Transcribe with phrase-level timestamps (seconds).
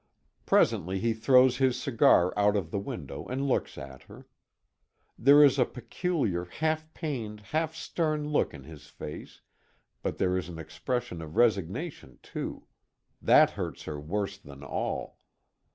[0.47, 4.25] Presently he throws his cigar out of the window and looks at her.
[5.15, 9.41] There is a peculiar, half pained, half stern look in his face,
[10.01, 12.63] but there is an expression of resignation too
[13.21, 15.19] that hurts her worse than all.